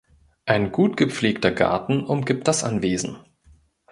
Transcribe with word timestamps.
Ein 0.47 0.71
gut 0.71 0.97
gepflegter 0.97 1.51
Garten 1.51 2.03
umgibt 2.07 2.47
das 2.47 2.63
Anwesen. 2.63 3.19